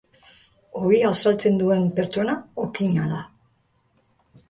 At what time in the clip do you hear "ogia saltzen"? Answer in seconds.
0.79-1.61